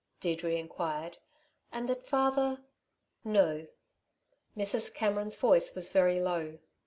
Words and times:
Deirdre 0.19 0.55
inquired. 0.55 1.19
"And 1.71 1.87
that 1.87 2.07
father" 2.07 2.63
"No." 3.39 3.67
Mrs. 4.57 4.91
Cameron's 4.91 5.35
voice 5.35 5.75
was 5.75 5.91
very 5.91 6.19
low. 6.19 6.57